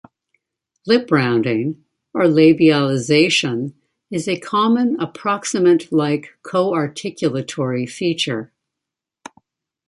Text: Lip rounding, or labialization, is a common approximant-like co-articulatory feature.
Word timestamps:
Lip 0.87 1.11
rounding, 1.11 1.85
or 2.15 2.23
labialization, 2.23 3.75
is 4.09 4.27
a 4.27 4.39
common 4.39 4.97
approximant-like 4.99 6.39
co-articulatory 6.41 7.87
feature. 7.87 8.51